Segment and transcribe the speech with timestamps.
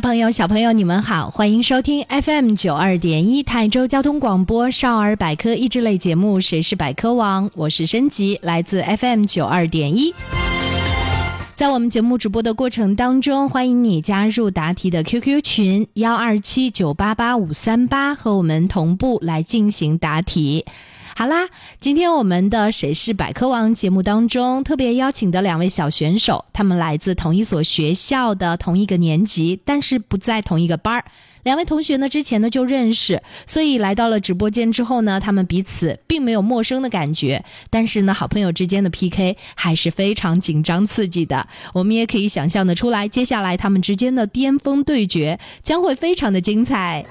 [0.00, 10.14] 朋友、小朋友，你们好，欢迎收听 FM 九二点一泰州交通广播少儿百科益智类节目《谁是百科王》，我是申吉，来自 FM 九二点一。
[11.56, 20.64] 在我们节目直播的过程当中，欢迎你加入答题的 QQ 群幺二七九八八五三八，和我们同步来进行答题。
[21.18, 21.48] 好啦，
[21.80, 31.04] 今天我们的《谁是百科王》节目当中特别邀请的两位小选手，他们来自同一所学校的同一个年级，但是不在同一个班儿。
[31.48, 37.42] 两位同学呢，之前呢就认识，所以来到了直播间之后呢，他们彼此并没有陌生的感觉。
[37.70, 41.48] 但是呢，好朋友之间的 PK 还是非常紧张刺激的。
[41.72, 47.06] 我们也可以想象的出来，接下来他们之间的巅峰对决将会非常的精彩。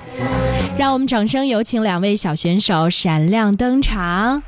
[0.78, 4.44] 让我们掌声有请两位小选手闪亮登场。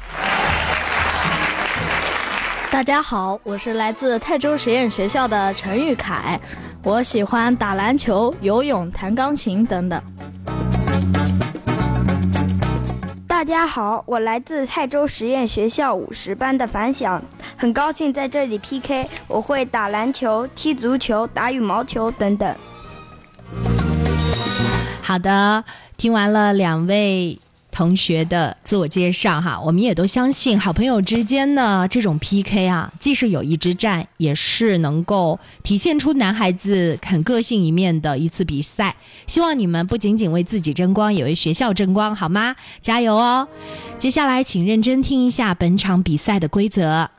[2.72, 6.40] 大家好，我是来自泰州实验学校的陈玉凯，
[6.84, 10.02] 我喜欢打篮球、游泳、弹钢琴等等。
[13.28, 17.22] 大家好，我来自泰州实验学校五十班的樊响，
[17.58, 19.10] 很高兴在这里 PK。
[19.28, 22.56] 我会打篮球、踢足球、打羽毛球等等。
[25.02, 25.64] 好的，
[25.98, 27.40] 听完了两位。
[27.80, 38.98] 同学的自我介绍哈，我们也都相信好朋友之间呢这种 PK 啊，既是友谊之战，也是能够体现出男孩子很个性一面的一次比赛。
[39.28, 42.54] 希望你们不仅仅为自己争光，也为学校争光，好吗？
[42.82, 43.48] 加油哦！
[43.98, 47.10] 接下来请认真听一下本场比赛的规则。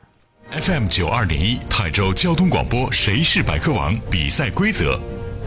[0.51, 3.99] FM 九二点一泰州交通广播，谁是百科王？
[4.11, 5.01] 比赛规则。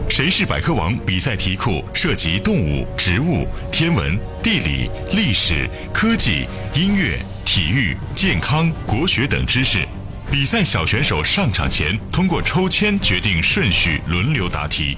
[0.09, 0.95] 谁是百科王？
[1.05, 9.85] 比赛题库涉及动物、植物、天文、地理、历史、科技、音乐、体育、健康、国学等知识。
[10.31, 14.97] 比赛小选手上场前通过抽签决定顺序，轮流答题。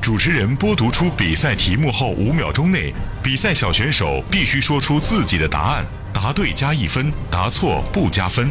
[0.00, 8.50] 主持人播读出比赛题目后五秒钟内，比赛小选手必须说出自己的答案，答对加一分，答错不加分。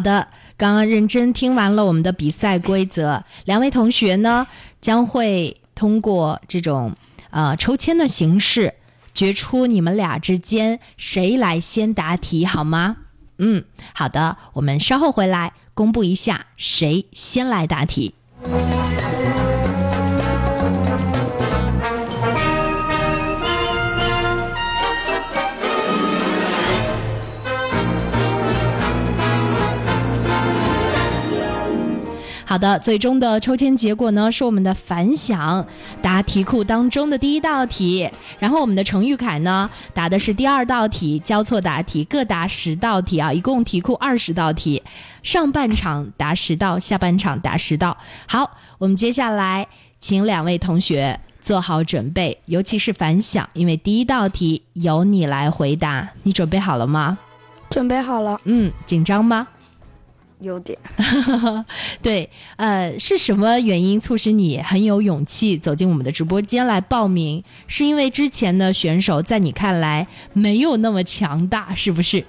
[0.00, 4.46] 好的，刚刚认真听完了我们的比赛规则，两位同学呢
[4.80, 6.96] 将会通过这种
[7.28, 8.72] 呃抽签的形式
[9.12, 12.96] 决出你们俩之间谁来先答题，好吗？
[13.36, 13.62] 嗯，
[13.92, 18.14] 好的，我们稍后回来公布一下谁先来答题。
[32.50, 35.64] 好的，最终的抽签结果呢是我们的反响
[36.02, 38.10] 答题库当中的第一道题，
[38.40, 44.82] 然后我们的程玉凯呢答的是第二道题，交错答题，各答十道题啊，一共题库二十道题，
[45.22, 47.96] 上半场答十道，下半场答十道。
[48.26, 49.68] 好，我们接下来
[50.00, 57.16] 请两位同学做好准备，尤其是反响，因为第一道题由你来回答，你准备好了吗？
[57.70, 59.46] 准备好了，嗯，紧张吗？
[60.40, 60.78] 优点。
[62.02, 67.42] 对，呃，是什么原因促使你很有勇气走进我们的直播间来报名？
[67.66, 72.24] 是因为之前的选手在你看来没有那么强大，是不是？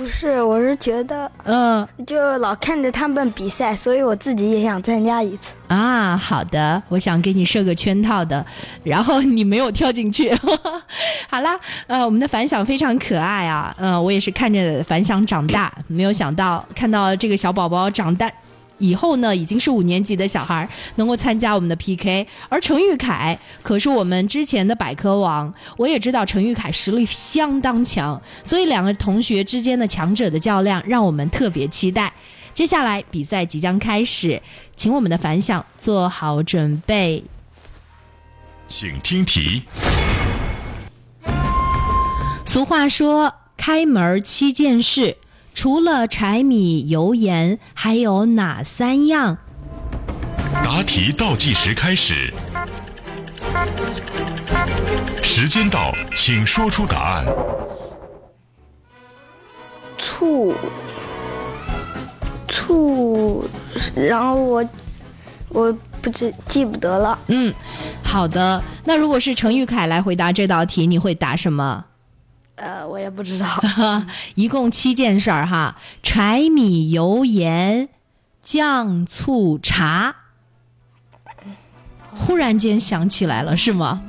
[0.00, 5.52] 不是，我是觉得，嗯就老看着他们比赛，所以我自己也想参加一次。
[5.68, 8.44] 啊，好的，我想给你设个圈套的，
[8.82, 10.34] 然后你没有跳进去。
[11.28, 11.54] 好啦，
[11.86, 18.26] 呃，我们的反响非常可爱啊，嗯、我也是看着反响长大，没有想到看到这个小宝宝长大。
[18.80, 32.12] 以后呢，已经是五年级的小孩能够参加我们的 PK，而程昱凯可是我们之前的百科王，我也知道程昱凯实力相当强，所以两个同学之间的强者的较量让我们特别期待。
[32.52, 34.42] 接下来比赛即将开始，
[34.74, 37.22] 请我们的反响做好准备。
[38.66, 39.62] 请听题。
[42.44, 45.16] 俗话说：“开门七件事，
[45.62, 49.36] 除了柴米油盐，还有哪三样
[50.64, 52.32] 答题倒计时开始，
[55.22, 57.26] 时间到，请说出答案。
[59.98, 60.54] 醋，
[62.48, 63.44] 醋，
[63.94, 64.66] 然后我
[65.50, 65.70] 我
[66.00, 67.52] 不知记不得了。？”嗯，
[68.02, 68.62] 好的。
[68.86, 71.84] 那如果是程玉凯来回答这道题，你会答什么？
[72.60, 73.46] 呃，我也不知道。
[74.36, 77.88] 一共七件事儿哈：柴米油盐、
[78.42, 80.16] 酱醋茶。
[82.12, 84.02] 忽然间想起来了，是吗？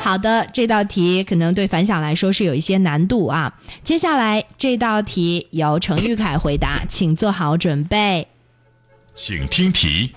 [0.00, 3.54] 好的，这道题可能对反响来说是有一些难度啊。
[3.84, 8.26] 接下来这道题由程玉凯回答，请做好准备。
[9.14, 10.12] 请听题。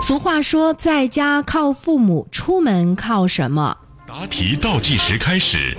[0.00, 3.78] 俗话说，在家靠父母，出门靠什么？
[4.20, 5.76] 答题倒计时开始，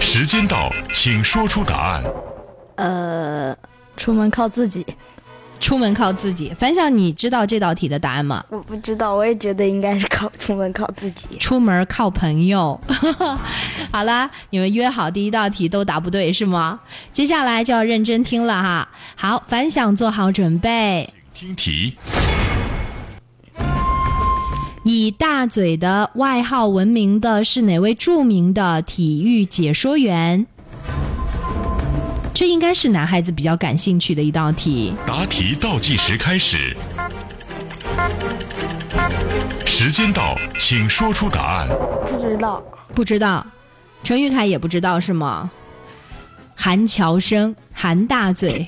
[0.00, 2.02] 时间到，请说出答案。
[2.76, 3.54] 呃，
[3.94, 4.86] 出门靠自己。
[5.60, 6.54] 出门靠自己。
[6.58, 8.42] 反想，你知道这道题的答案吗？
[8.48, 11.36] 我不知道，我也觉得应该是靠出门靠自己。
[11.38, 12.80] 出门靠朋友。
[13.92, 16.80] 好啦，你们约好第一道题都答不对是吗？
[17.12, 18.88] 接下来就要认真听了哈。
[19.16, 21.12] 好，反响做好准备。
[21.34, 21.98] 听题。
[24.84, 30.44] 以大嘴的外号闻名的是哪位著名的体育解说员？
[32.34, 34.92] 这应该是男孩子比较感兴趣的一道题。
[35.06, 36.76] 答题倒计时开始，
[39.64, 41.68] 时间到，请说出答案。
[42.04, 42.62] 不知道，
[42.92, 43.46] 不知道，
[44.02, 45.48] 程玉凯也不知道是吗？
[46.56, 48.66] 韩乔生，韩大嘴，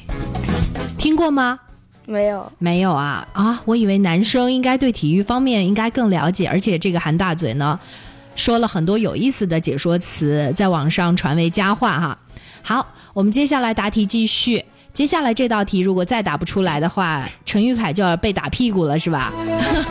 [0.97, 1.59] 听过吗？
[2.07, 2.53] 没有。
[2.59, 3.63] 没有啊啊！
[3.65, 7.79] 我以为男生应该对体育方面应该更了解，而且这个韩大嘴呢，
[8.37, 12.19] 说了很多有意思的解说词，在网上传为佳话哈。
[12.63, 14.65] 好，我们接下来答题继续。
[14.93, 19.33] 接下来这道题如果再答不出来的话，陈玉凯就要被打屁股了，是吧？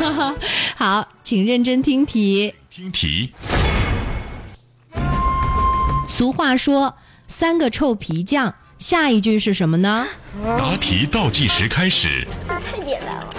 [0.78, 2.54] 好，请认真听题。
[2.70, 3.34] 听题。
[6.08, 6.96] 俗话说
[7.28, 10.06] “三个臭皮匠”，下一句是什么呢？
[10.58, 13.30] 答题倒计时开始，太简单了。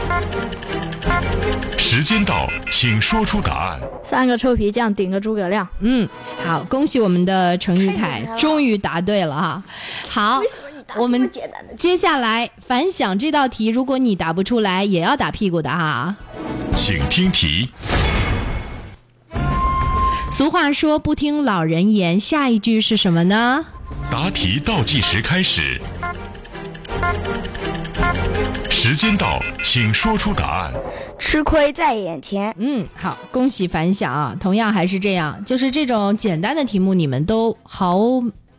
[1.77, 3.79] 时间到，请说出答案。
[4.03, 5.69] 三个臭皮匠顶个诸葛亮。
[5.81, 6.09] 嗯，
[6.45, 9.63] 好，恭喜我们的程玉凯，终于答对了哈。
[10.09, 10.41] 好，
[10.97, 11.31] 我们
[11.77, 16.17] 接下来反响这道题，如果你答不出来，也要打屁股的哈。
[16.75, 17.69] 请听题。
[20.31, 23.67] 俗话说“不听老人言”，下一句是什么呢？
[24.17, 25.77] 答题倒计时开始，
[28.71, 30.73] 时间到，请说出答案。
[31.19, 32.55] 吃亏在眼前。
[32.57, 34.37] 嗯，好，恭喜反响啊！
[34.39, 37.99] 同样还是这样，就是这种简单的题目，你们都毫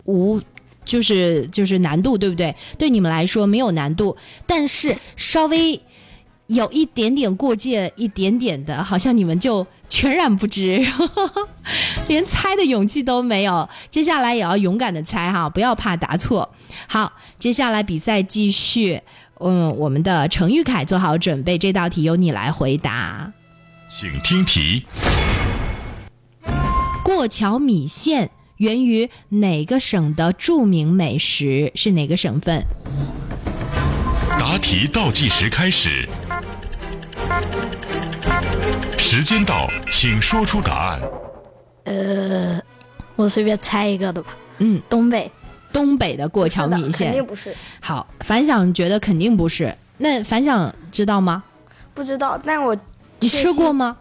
[0.03, 0.41] 无。
[0.83, 2.53] 就是就是难度，对不对？
[2.77, 5.81] 对你们来说没有难度，但是稍微
[6.47, 10.85] 有一点点过界，一点点的，好像你们就全然不知，
[12.07, 13.67] 连猜的勇气都没有。
[13.89, 16.53] 接下来也要勇敢的猜哈，不要怕答错。
[16.87, 19.01] 好，接下来比赛继续。
[19.39, 23.33] 嗯，我们的程玉凯做好准备，这道题由你来回答。
[23.89, 24.85] 请听题。
[27.03, 31.71] 过桥米线源于哪个省的著名美食？
[31.75, 32.63] 是哪个省份？
[34.39, 36.07] 答题倒计时开始，
[38.97, 40.99] 时间到，请说出答案。
[41.85, 42.59] 呃，
[43.15, 44.35] 我随便猜一个的吧。
[44.57, 45.31] 嗯，东北。
[45.71, 47.15] 东北的过桥米线肯。
[47.15, 47.53] 定不是。
[47.81, 49.75] 好，反响觉得肯定不是。
[49.97, 51.43] 那反响知道吗？
[51.93, 52.75] 不知道，但我
[53.19, 53.97] 你吃过吗？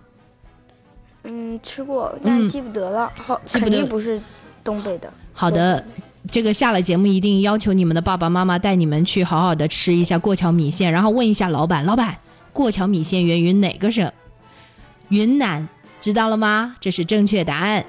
[1.25, 3.13] 嗯，吃过，但记不得了。
[3.17, 4.21] 好，肯定不是
[4.63, 5.13] 东北的。
[5.33, 5.85] 好的，
[6.31, 12.19] 这个下了节目一定要求你们的爸爸妈妈带你们去好好的吃一下过桥米线，然后问一下老板，老板，
[12.55, 14.11] 过桥米线源于哪个省？
[15.09, 15.69] 云南，
[16.01, 16.77] 知道了吗？
[16.81, 17.85] 这是正确答案。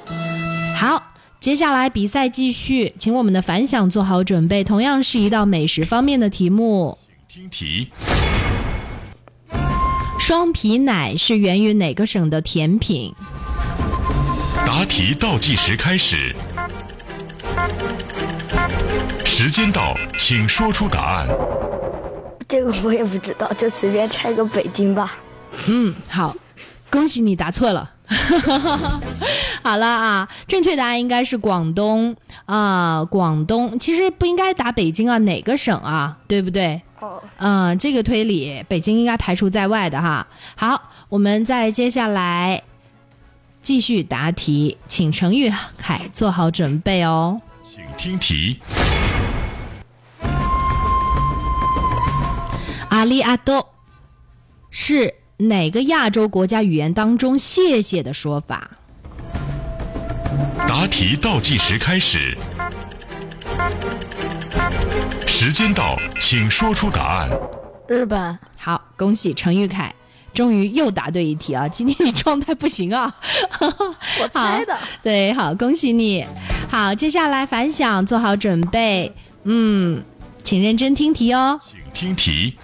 [0.75, 1.01] 好，
[1.39, 6.97] 接下来比赛继续，请我们的反响做好准备，同样是一道美食方面的题目。
[7.29, 7.89] 听题。
[10.19, 13.13] 双皮奶是源于哪个省的甜品？
[14.65, 16.35] 答题倒计时开始，
[19.23, 21.27] 时间到，请说出答案。
[22.47, 25.17] 这个我也不知道，就随便猜个北京吧。
[25.67, 26.35] 嗯，好，
[26.89, 27.91] 恭喜你答错了。
[29.63, 36.17] 好了啊，正确答案应该是广东啊，广东其实不应该答北京啊，哪个省啊？
[36.27, 36.79] 对不对？
[36.99, 40.27] 哦，嗯，这个推理北京应该排除在外的哈。
[40.55, 42.61] 好，我们再接下来
[43.63, 47.41] 继续答题，请程玉凯做好准备哦。
[47.63, 48.59] 请听题：
[52.95, 53.73] 阿里阿多
[54.71, 55.15] 是。
[55.37, 58.71] 哪个亚洲国家语言当中“谢谢”的说法？
[60.65, 62.37] 答题倒计时开始，
[65.27, 67.29] 时间到，请说出答案。
[67.89, 68.39] 日本。
[68.57, 69.93] 好，恭喜陈玉凯，
[70.33, 71.67] 终于又答对一题啊！
[71.67, 73.13] 今天你状态不行啊。
[74.23, 74.73] 我猜的。
[75.03, 76.25] 对，好，恭喜你。
[76.71, 80.01] 好，接下来反响做好准备，嗯，
[80.45, 81.59] 请认真听题哦。
[81.69, 82.57] 请听题。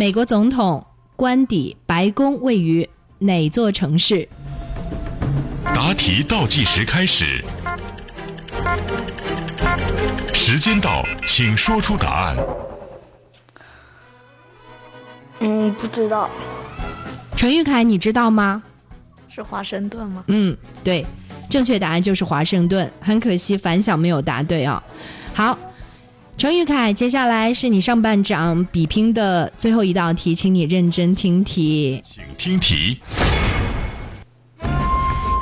[0.00, 2.88] 美国总统官邸白宫位于
[3.18, 4.26] 哪座城市？
[5.74, 7.44] 答题倒计时开始，
[10.32, 12.36] 时间到，请说出答案。
[15.40, 16.30] 嗯，不知道。
[17.36, 18.62] 陈玉凯，你知道吗？
[19.28, 20.24] 是华盛顿吗？
[20.28, 21.04] 嗯，对，
[21.50, 22.90] 正确答案就是华盛顿。
[23.02, 24.82] 很可惜，反响没有答对啊。
[25.34, 25.58] 好。
[26.40, 32.02] 程玉凯，接下来是你上半场比拼的最后一道题，请你认真听题。
[32.02, 32.98] 请听题。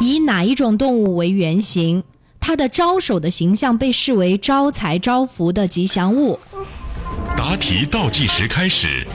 [0.01, 2.03] 以哪一种动物为原型？
[2.41, 6.41] 它的招手的形象被视为招财招福的吉祥物。
[7.37, 9.07] 答题倒计时开始，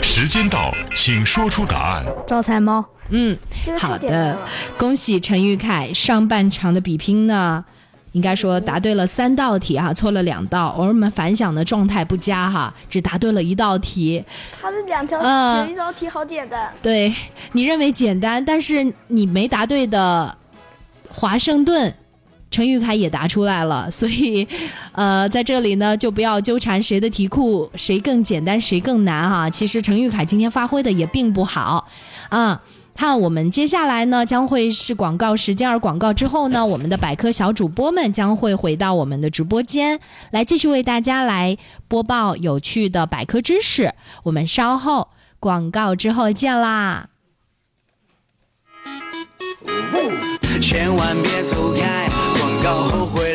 [0.00, 2.06] 时间到，请说出答案。
[2.26, 2.82] 招财猫。
[3.10, 3.36] 嗯，
[3.78, 4.38] 好的，
[4.78, 7.66] 恭喜陈玉凯，上半场的比拼呢？
[8.14, 10.68] 应该说答对了三道题哈，错了两道。
[10.78, 14.24] 而我们反响的状态不佳哈，只答对了一道题。
[14.62, 15.18] 他的两条
[15.66, 16.72] 有一道题好简单。
[16.80, 17.12] 对
[17.52, 20.36] 你认为简单，但是你没答对的
[21.08, 21.92] 华盛顿，
[22.52, 23.90] 陈玉凯也答出来了。
[23.90, 24.46] 所以，
[24.92, 29.50] 呃，在这里呢，就不要纠缠谁的题库谁更简单谁更难哈。
[29.50, 31.88] 其实陈玉凯今天发挥的也并不好，
[32.28, 32.60] 啊。
[32.94, 41.58] 看，我们接下来呢将会是广告时间，而广告之后呢，我们的百科小主播们将会回到我们的直播间，来继续为大家来
[41.88, 43.92] 播报有趣的百科知识。
[44.22, 45.08] 我们稍后
[45.40, 47.08] 广告之后见啦！
[50.62, 52.08] 千万别走开，
[52.38, 53.33] 广告后回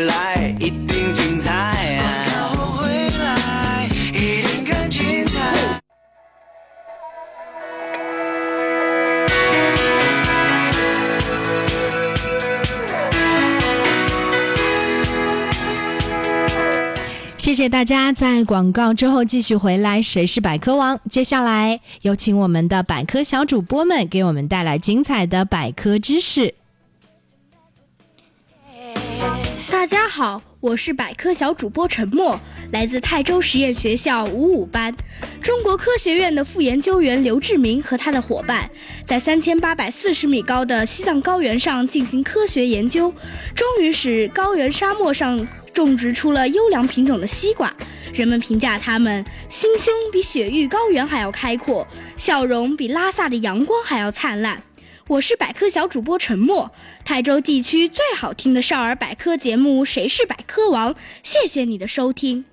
[17.50, 20.00] 谢谢大家在广告之后继续回来。
[20.00, 21.00] 谁是百科王？
[21.10, 26.54] 接下来有请我们的百科小主播们给我们带来精彩的百科知识。
[29.90, 32.40] 大家好，我是百科小主播陈默，
[32.72, 34.96] 来自泰州实验学校五五班。
[35.42, 38.70] 中国科学院的副研究员刘志明和他的伙伴，
[39.04, 43.12] 在三千八百四十米高的西藏高原上进行科学研究，
[43.56, 45.46] 终于使高原沙漠上。
[45.72, 47.74] 种植出了优良品种的西瓜，
[48.14, 54.62] 人们评价他们心胸比雪域高原还要开阔，笑容比拉萨的阳光还要灿烂。
[55.10, 56.72] 我是百科小主播陈默，
[57.04, 62.46] 泰州地区最好听的少儿百科节目《谁是百科王》，谢谢你的收听。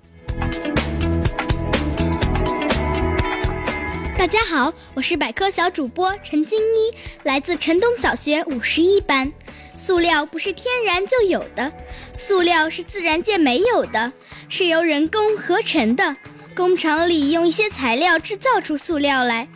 [4.17, 9.31] 大家好，我是百科小主播陈金一，来自城东小学五十一班。
[9.77, 11.71] 塑料不是天然就有的，
[12.17, 14.11] 塑料是自然界没有的，
[14.49, 16.17] 是由人工合成的。
[16.55, 19.47] 工厂里用一些材料制造出塑料来，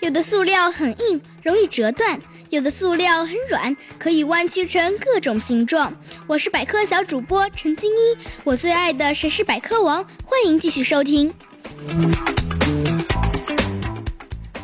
[0.00, 2.18] 有的塑料很硬，容易折断；
[2.50, 5.92] 有的塑料很软，可以弯曲成各种形状。
[6.26, 11.32] 我是百科小主播陈金一，我最爱的谁是百科王，欢迎继续收听。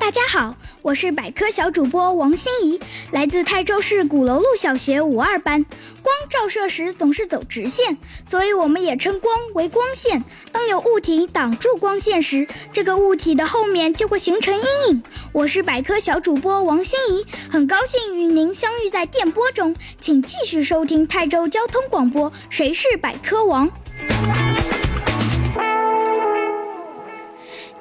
[0.05, 2.79] 大家好，我是百科小主播王心怡，
[3.11, 5.65] 来自泰州市鼓楼路小学五二班。
[6.03, 7.97] 光照射时总是走直线，
[8.29, 10.23] 所以我们也称光为光线。
[10.53, 15.03] 当有物体挡住光线时，这个物体的后面就会形成阴影。
[15.33, 22.31] 我是百科小主播王心怡，很高兴与您相遇在电波中，请继续收听泰州交通广播。
[22.51, 23.71] 谁是百科王？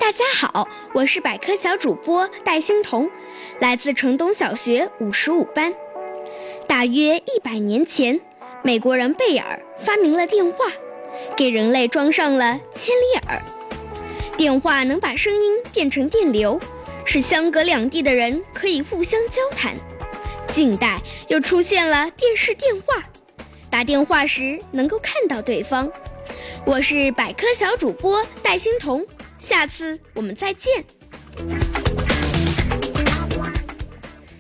[0.04, 3.10] 大家好，我是百科小主播戴欣彤，
[3.60, 5.74] 来自城东小学五十五班。
[6.68, 8.20] 大约一百年前，
[8.64, 10.66] 美国人贝尔发明了电话，
[11.38, 13.42] 给人类装上了千里耳。
[14.36, 16.60] 电话能把声音变成电流，
[17.06, 19.74] 使相隔两地的人可以互相交谈。
[20.52, 23.02] 近代又出现了电视电话，
[23.70, 25.90] 打电话时能够看到对方。
[26.66, 29.06] 我是百科小主播戴欣彤。
[29.46, 30.86] 下次我们再见。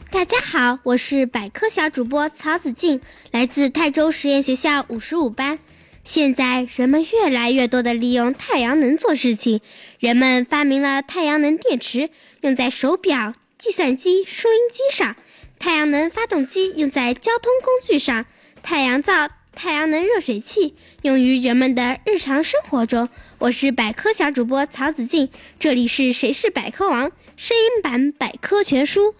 [0.09, 5.59] 大家好，我是百科小主播曹子静，来自泰州实验学校五十五班。
[6.05, 9.59] 现在人们越来越多的利用太阳能做事情，
[9.99, 15.15] 人们发明了太阳能电池，用在手表、计算机、收音机上；
[15.59, 18.23] 太阳能发动机用在交通工具上；
[18.63, 19.27] 太阳灶。
[19.55, 23.07] 太阳能热水器用于人们的日常生活中。
[23.37, 25.29] 我是百科小主播曹子静，
[25.59, 29.15] 这里是谁是百科王声音版百科全书。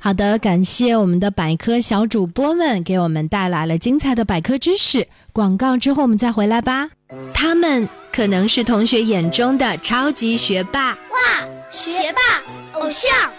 [0.00, 5.06] 好的，感谢我们的百科小主播们给我们带来了精彩的百科知识。
[5.32, 6.88] 广告之后我们再回来吧。
[7.34, 13.30] 他们可能是同学眼中的超级学霸，哇，学霸偶像。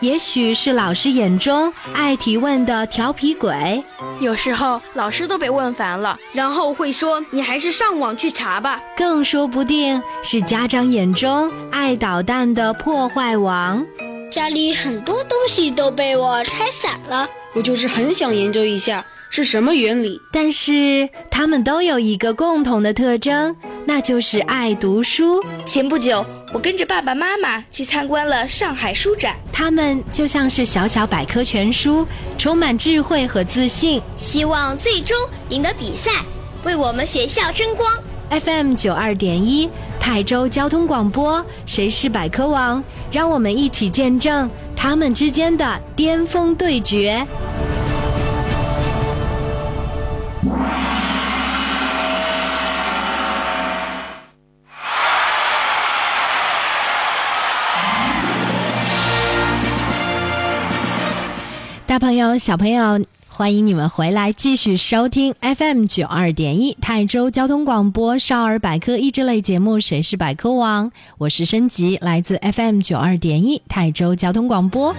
[0.00, 3.84] 也许是老师眼中爱提问的调皮鬼，
[4.20, 13.84] 有时候老师都被问烦了，然后会说：“你还是上网去查吧。”更说不定是家长眼中爱捣蛋的破坏王。
[14.30, 20.20] 家里很多东西都被我拆散了，我就是很想研究一下是什么原理。
[20.30, 23.54] 但是他们都有一个共同的特征。
[23.86, 25.42] 那就是爱读书。
[25.64, 35.16] 前不久，我跟着爸爸妈妈去参观了上海书展，他们就像是小小百科全书，充满智慧和自信，希望最终
[35.48, 36.10] 赢得比赛，
[36.64, 37.90] 为我们学校争光。
[38.30, 42.82] FM 九二点一，泰州交通广播，谁是百科王？
[43.10, 47.26] 让我们一起见证他们之间的巅峰对决。
[61.86, 63.00] 大朋友、小朋友，
[63.38, 74.92] 欢迎你们回来，继续收听 FM 九二点一泰州交通广播少儿百科益智类节目《谁是百科王》，我是升级，来自 FM 九二点一泰州交通广播。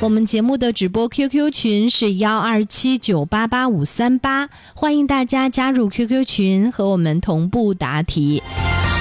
[0.00, 8.40] 我们节目的直播 QQ 群是幺二七九八八五三八，欢迎大家加入 QQ 群和我们同步答题。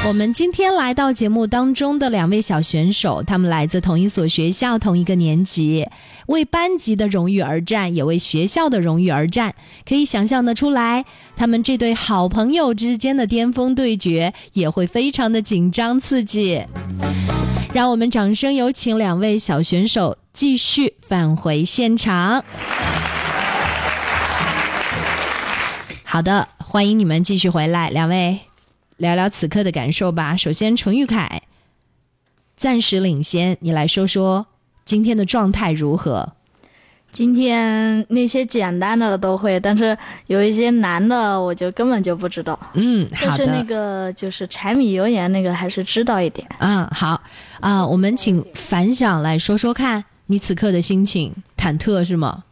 [0.07, 5.85] 我们今天来到节目当中的两位小选手，他们来自同一所学校、同一个年级，
[6.25, 9.53] 为班级的荣誉而战，也为学校的荣誉而战。
[9.87, 11.05] 可以想象得出来，
[11.35, 16.63] 他们这对好朋友之间的巅峰对决也会非常的紧张刺激。
[17.71, 22.45] 让我们掌声有请两位小选手继续返回现场。
[26.03, 28.41] 好的，欢迎你们继续回来，两位。
[28.97, 30.37] 聊聊此刻的感受吧。
[30.37, 31.41] 首先，程玉凯
[32.55, 34.45] 暂时领先，你来说说
[34.85, 36.33] 今天的状态如何？
[37.11, 39.97] 今天那些简单的都会，但是
[40.27, 42.59] 有一些难的，我就根本就不知道。
[42.75, 43.27] 嗯，好的。
[43.27, 46.47] 但是那个就是柴米油盐那个，还是知道一点。
[46.59, 47.19] 嗯，好
[47.59, 52.43] 啊，我们请反响来说说看你此刻的心情，忐忑是吗？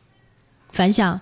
[0.72, 1.22] 反响。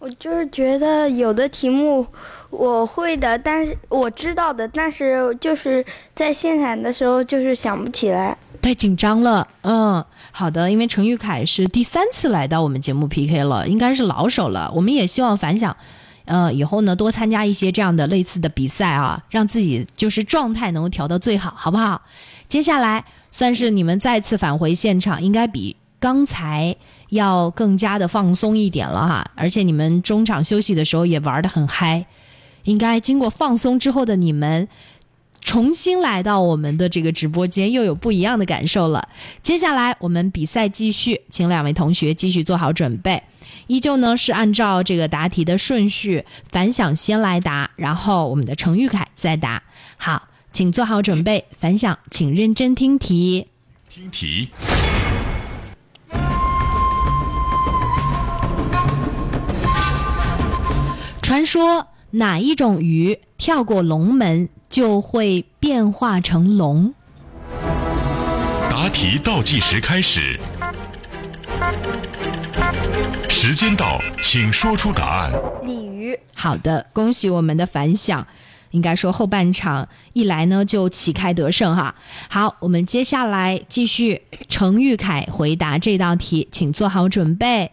[0.00, 2.06] 我就是觉得有的题目
[2.50, 9.48] 我会的，但是我知道的，但是就是在现场的时候就是想不起来，太紧张了。
[9.62, 14.70] 嗯，好的，因为程玉凯是第三次来到我们节目 PK 了，应该是老手了。
[14.72, 15.76] 我们也希望反响，
[16.26, 22.00] 呃，以后呢多参加一些这样的类似的比赛啊，让自己就是状态能够调到最好，好不好？
[22.46, 26.76] 接下来算是你们再次返回现场，应该比刚才。
[27.10, 32.04] 要更加的放松一点了哈，而且你们中场休息的时候也玩的很嗨，
[32.64, 34.68] 应该经过放松之后的你们，
[35.40, 39.08] 重新来到我们的这个直播间又有不一样的感受了。
[39.40, 43.22] 接下来我们比赛继续，请两位同学继续做好准备，
[43.68, 49.62] 依旧呢是按照这个答题的顺序，反响先来答，然后我们的程昱凯再答。
[49.96, 51.46] 好，请做好准备。
[51.58, 53.48] 反响，请认真听题。
[53.88, 54.48] 听题。
[61.22, 66.94] 传说哪一种鱼跳过龙门就会变化成龙？
[68.70, 70.40] 答题倒计时开始，
[73.28, 75.32] 时间到，请说出答案。
[75.62, 76.18] 鲤鱼。
[76.34, 78.26] 好的，恭喜我们的反响。
[78.70, 81.94] 应该说后半场一来呢就旗开得胜哈。
[82.28, 87.72] 好，我们接下来继续程玉凯回答这道题，请做好准备。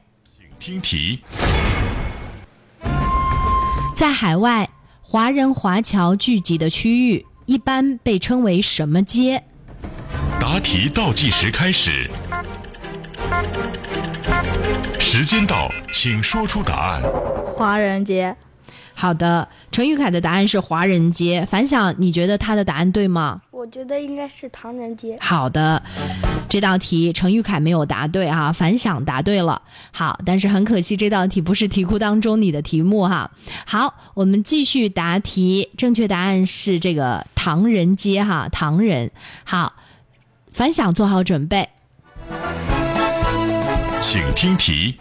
[0.59, 1.19] 请听题。
[3.95, 4.69] 在海外，
[5.01, 9.43] 华人华侨聚集的区域一般被称为什么街？
[10.39, 12.09] 答题倒计时开始，
[14.99, 17.01] 时间到，请说出答案。
[17.55, 18.35] 华人街。
[18.95, 21.45] 好的，程玉凯的答案是华人街。
[21.45, 23.41] 反响，你觉得他的答案对吗？
[23.51, 25.17] 我觉得应该是唐人街。
[25.19, 25.81] 好的，
[26.47, 29.61] 这道题程玉凯没有答对哈，反响答对了。
[29.91, 33.29] 好，但是很可惜这道题不是题库当中你的题目哈。
[33.65, 39.11] 好，我们继续答题，正确答案是这个唐人街哈，唐人。
[39.43, 39.73] 好，
[40.51, 41.69] 反响做好准备，
[43.99, 44.97] 请听题。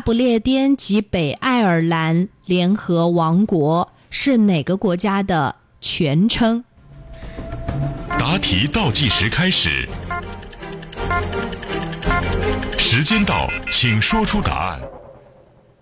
[0.00, 6.64] 大不列颠及北爱尔兰联合王国是哪个国家的全称？
[8.18, 9.86] 答题倒计时开始，
[12.78, 14.80] 时间到，请说出答案。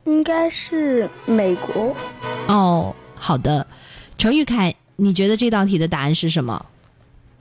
[0.07, 1.95] 应该是美国。
[2.49, 3.65] 哦，好的，
[4.19, 6.67] 程玉凯，你觉得这道题的答案是什么？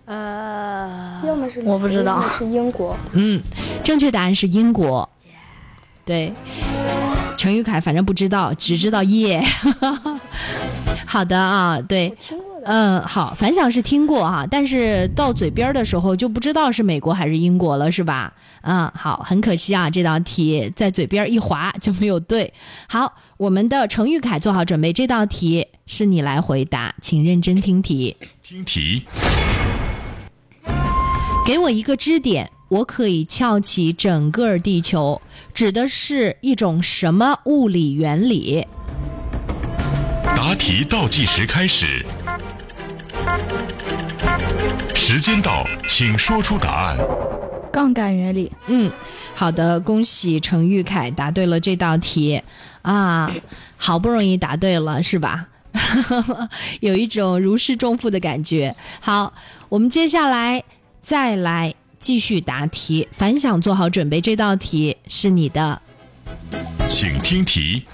[0.05, 2.95] 呃，要么是我不知道，是英国。
[3.13, 3.41] 嗯，
[3.83, 5.09] 正确答案是英国。
[6.05, 6.31] 对，
[7.37, 9.41] 程玉凯反正不知道，只知道耶。
[11.05, 12.13] 好的啊，对，
[12.65, 18.33] 嗯，好，反响是听过哈，但是到嘴边的时候就不知道是美国还是英国了，是吧？
[18.63, 22.53] 嗯，好，很可惜啊，这道题在嘴边一划就没有对。
[22.89, 28.17] 好，我们的程玉凯做好准备，这道题是你来回答，请认真听题。
[28.43, 29.03] 听题，
[31.45, 32.51] 给我一个支点。
[32.69, 35.21] 我可以翘起整个地球，
[35.53, 38.67] 指的是一种什么物理原理？
[40.35, 42.05] 答题倒计时开始，
[44.93, 46.97] 时间到，请说出答案。
[47.71, 48.51] 杠杆原理。
[48.67, 48.91] 嗯，
[49.33, 52.41] 好的，恭喜程玉凯答对了这道题
[52.81, 53.31] 啊，
[53.77, 55.47] 好不容易答对了是吧？
[56.81, 58.75] 有一种如释重负的感觉。
[58.99, 59.33] 好，
[59.69, 60.63] 我们接下来
[60.99, 61.73] 再来。
[61.99, 64.21] 继续答题，反响做好准备。
[64.21, 65.81] 这道题是你的，
[66.87, 67.85] 请听题。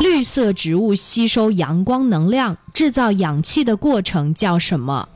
[0.00, 5.08] 绿色植物吸收阳光能量、制造氧气的过程叫什么？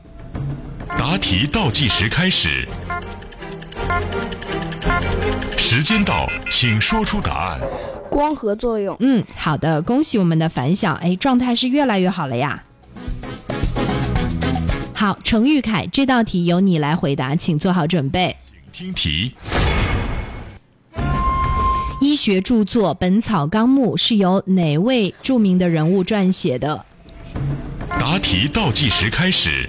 [0.97, 2.67] 答题倒计时开始，
[5.57, 7.59] 时间到，请说出答案。
[8.11, 8.95] 光合作用。
[8.99, 12.63] 嗯，好的，恭喜我们的反响，哎，状态是越来越好了呀。
[14.97, 18.33] 好，程玉凯，这道题由你来回答，请做好准备。
[18.71, 19.33] 听题。
[21.99, 26.85] 医学著作《本草纲目》是由哪位著名的人物撰写的？
[27.99, 29.67] 答题倒计时开始，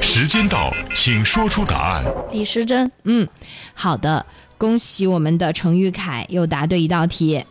[0.00, 2.04] 时间到，请说出答案。
[2.30, 2.88] 李时珍。
[3.02, 3.26] 嗯，
[3.74, 4.24] 好的，
[4.56, 7.44] 恭喜我们的程玉凯又答对一道题。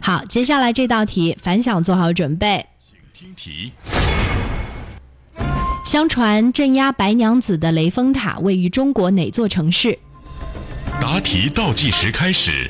[0.00, 2.66] 好，接下来这道题反响做好准备。
[3.22, 3.72] 听题。
[5.84, 9.96] 相传镇压白娘子的雷峰塔位于中国哪座城市？
[11.00, 12.68] 答题倒计时开始，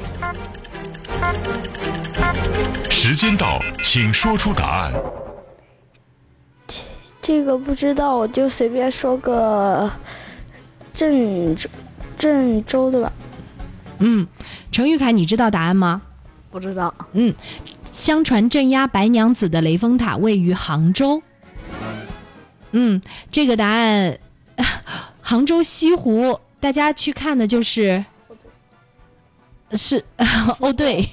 [2.90, 4.92] 时间到，请说出答案。
[7.22, 9.90] 这个不知道，我就随便说个
[10.92, 11.70] 郑州，
[12.18, 13.10] 郑州的吧。
[14.00, 14.26] 嗯，
[14.70, 16.02] 程玉凯，你知道答案吗？
[16.50, 16.94] 不知道。
[17.14, 17.34] 嗯。
[17.92, 21.22] 相传镇压白娘子的雷峰塔位于杭州。
[22.72, 23.00] 嗯，
[23.30, 24.18] 这个答案，
[25.20, 28.02] 杭州西湖，大家去看的就是
[29.72, 30.02] 是
[30.58, 31.06] 哦，对，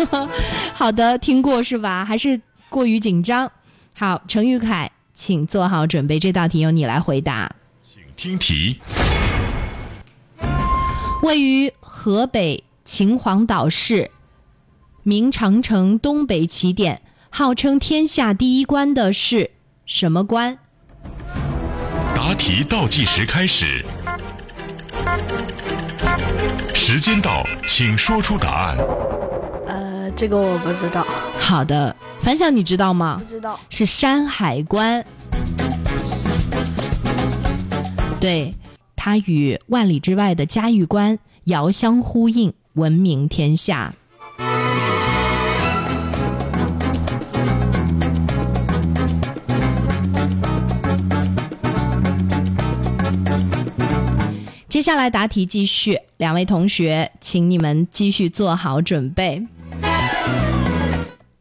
[0.74, 2.04] 好的，听过是吧？
[2.04, 3.50] 还是过于紧张？
[3.94, 7.50] 好，程玉凯，请做好准备，这道题由你来回答。
[7.82, 8.78] 请听题。
[11.22, 14.10] 位于河北秦皇岛市。
[15.04, 19.50] 明长城东北起点，号称天下第一关的是
[19.84, 20.58] 什么关？
[22.14, 23.84] 答题倒计时开始，
[26.72, 28.76] 时间到，请说出答案。
[29.66, 31.04] 呃，这个我不知道。
[31.36, 33.16] 好的，樊晓你知道吗？
[33.18, 33.58] 不知道。
[33.70, 35.04] 是山海关。
[38.20, 38.54] 对，
[38.94, 43.92] 它与万里之外的嘉峪关遥相呼应，闻名天下。
[54.72, 59.46] 接下来答题继续，两位同学，请你们继续做好准备。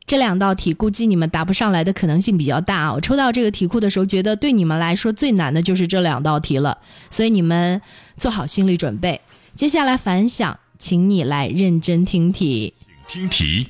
[0.06, 2.94] 这两道题估计你们答不上来的可能性比较大啊。
[2.94, 6.78] 我抽到这个题库的时候，觉得对你们来说最难的就是这两道题了，
[7.10, 7.82] 所以你们
[8.18, 9.22] 做好心理准备。
[9.56, 12.74] 接下来反响，请你来认真听题。
[13.08, 13.70] 听题。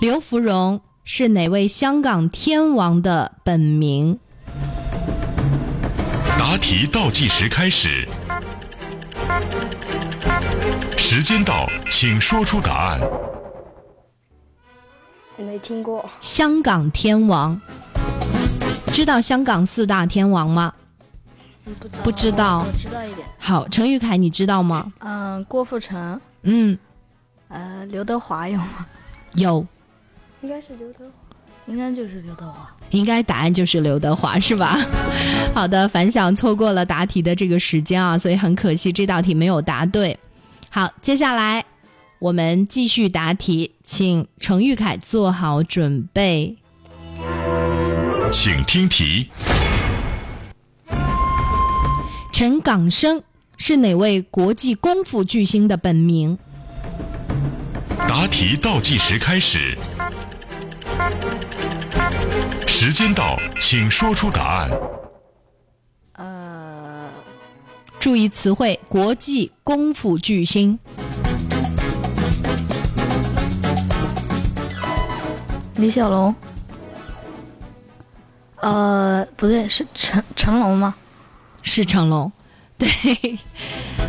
[0.00, 4.18] 刘芙蓉是哪位香港天王的本名？
[6.50, 8.08] 答题倒计时开始，
[10.96, 12.98] 时间到，请说出答案。
[15.36, 16.08] 没听过。
[16.22, 17.60] 香港天王，
[18.86, 20.72] 知道香港四大天王吗？
[22.02, 22.64] 不知道。
[22.66, 23.28] 我知道一点。
[23.38, 24.90] 好，陈玉凯，你知道吗？
[25.00, 26.18] 嗯，郭富城。
[26.44, 26.78] 嗯。
[27.48, 28.86] 呃，刘德华有吗？
[29.34, 29.66] 有。
[30.40, 31.27] 应该是刘德华。
[31.68, 34.78] 应该就是刘德华，应该答案就是刘德华是吧？
[35.54, 40.18] 好的，反响错过了答题的这个时间啊，所以很可惜这道题没有答对。
[40.70, 41.64] 好，接下来
[42.18, 46.56] 我们继续答题，请程玉凯做好准备。
[48.32, 49.28] 请听题：
[52.32, 53.22] 陈港生
[53.56, 56.38] 是哪位国际功夫巨星的本名？
[58.06, 59.76] 答题倒计时开始。
[62.70, 64.70] 时间到，请说出答案。
[66.12, 67.10] 呃，
[67.98, 70.78] 注意词汇：国际功夫巨星。
[75.76, 76.32] 李小龙。
[78.56, 80.94] 呃，不对，是成成龙吗？
[81.62, 82.30] 是成龙。
[82.76, 82.88] 对，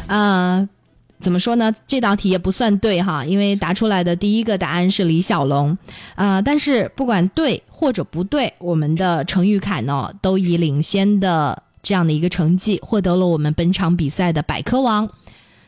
[0.07, 0.67] 啊。
[1.19, 1.73] 怎么说呢？
[1.85, 5.77] 这道题也不算对哈，因为答出来的第一个答案是李小龙，
[6.15, 15.09] 啊，但是不管对或者不对，我们的程昱凯呢都以领先的这样的一个成绩获得了我们本场比赛的百科王。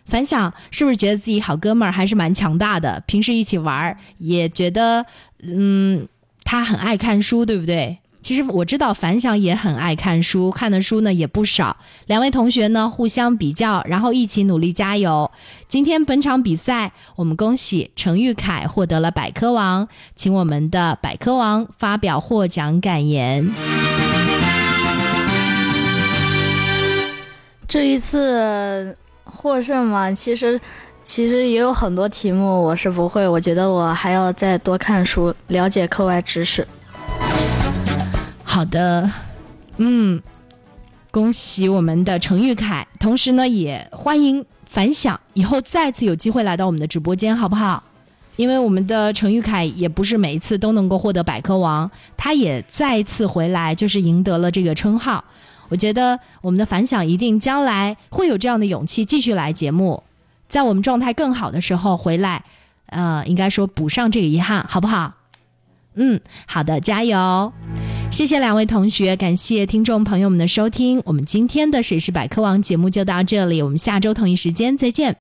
[0.06, 3.02] 反响是不是觉得自己好哥们儿还是蛮强大的？
[3.06, 5.06] 平时一起玩儿也觉得，
[5.44, 6.08] 嗯，
[6.44, 8.00] 他很爱看书，对不对？
[8.22, 11.76] 其实我知道樊翔也很爱看书，看的书呢也不少。
[12.06, 15.32] 两位同学呢互相比较，然后一起努力加油。
[15.68, 23.52] 今天本场比赛，我们恭喜程昱凯获得了百科王，请我们的百科王发表获奖感言。
[27.68, 30.62] 这一次获胜嘛，其实
[31.04, 36.68] 其实也有很多题目我是不会，我觉得我还要再多看书，了解课外知识。
[38.54, 39.10] 好的，
[39.78, 40.22] 嗯，
[41.10, 47.82] 恭喜我们的程玉凯，同时呢，也欢迎反响，以后再次有机会来到我们的直播间，好不好？
[48.36, 55.24] 因为我们的程玉凯也不是每一次都能够获得百科王，他也再次回来，就是赢得了这个称号。
[55.70, 60.04] 我觉得我们的反响一定将来会有这样的勇气继续来节目，
[60.50, 62.44] 在我们状态更好的时候回来，
[62.88, 65.14] 呃，应该说补上这个遗憾，好不好？
[65.96, 67.54] 嗯，好的，加油。
[68.12, 71.02] 谢谢两位同学，感谢听众朋友们的收听。
[71.06, 75.10] 我们今天的《谁是百科王》节目就到这里，我们下周同一时间再见。